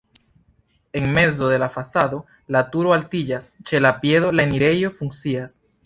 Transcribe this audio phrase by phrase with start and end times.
[0.93, 2.19] En mezo de la fasado
[2.55, 5.61] la turo altiĝas, ĉe la piedo la enirejo funkcias.